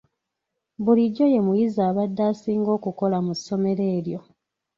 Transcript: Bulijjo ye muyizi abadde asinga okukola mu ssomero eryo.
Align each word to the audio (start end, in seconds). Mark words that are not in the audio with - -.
Bulijjo 0.83 1.25
ye 1.33 1.39
muyizi 1.45 1.79
abadde 1.89 2.21
asinga 2.31 2.69
okukola 2.77 3.17
mu 3.25 3.33
ssomero 3.37 3.83
eryo. 3.97 4.19